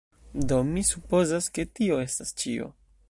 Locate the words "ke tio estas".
1.59-2.33